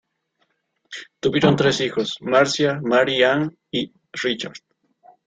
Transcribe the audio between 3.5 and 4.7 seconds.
y Richard.